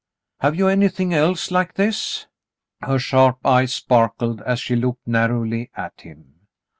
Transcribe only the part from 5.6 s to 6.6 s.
at him.